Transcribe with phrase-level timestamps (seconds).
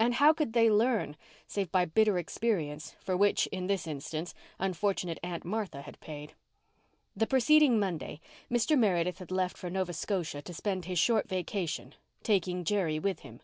[0.00, 5.20] And how could they learn, save by bitter experience for which, in this instance, unfortunate
[5.22, 6.34] Aunt Martha had paid?
[7.14, 8.20] The preceding Monday
[8.50, 8.76] Mr.
[8.76, 11.94] Meredith had left for Nova Scotia to spend his short vacation,
[12.24, 13.38] taking Jerry with him.